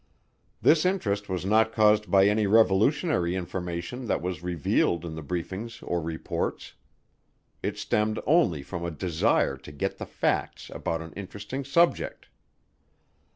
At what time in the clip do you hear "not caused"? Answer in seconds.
1.45-2.09